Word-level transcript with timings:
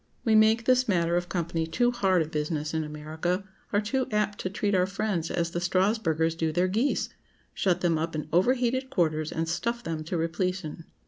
We 0.25 0.33
make 0.33 0.65
this 0.65 0.87
matter 0.87 1.15
of 1.15 1.29
company 1.29 1.67
too 1.67 1.91
hard 1.91 2.23
a 2.23 2.27
business 2.27 2.73
in 2.73 2.83
America; 2.83 3.43
are 3.71 3.79
too 3.81 4.07
apt 4.09 4.39
to 4.39 4.49
treat 4.49 4.73
our 4.73 4.87
friends 4.87 5.29
as 5.29 5.51
the 5.51 5.61
Strasburgers 5.61 6.33
do 6.33 6.51
their 6.51 6.67
geese; 6.67 7.09
shut 7.53 7.81
them 7.81 7.99
up 7.99 8.15
in 8.15 8.27
overheated 8.33 8.89
quarters, 8.89 9.31
and 9.31 9.47
stuff 9.47 9.83
them 9.83 10.03
to 10.05 10.17
repletion. 10.17 10.85